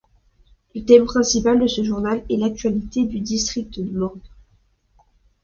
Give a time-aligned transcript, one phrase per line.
[0.73, 4.17] Le thème principal de ce journal est l'actualité du district de morges.